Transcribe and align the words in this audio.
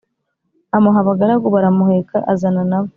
amuha 0.75 0.97
abagaragu 1.01 1.47
baramuheka 1.55 2.17
azana 2.33 2.61
nabo 2.71 2.89